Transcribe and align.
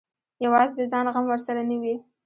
یوازې 0.45 0.73
د 0.79 0.81
ځان 0.91 1.05
غم 1.13 1.25
ورسره 1.27 1.61
نه 1.69 1.77
وي. 1.81 1.95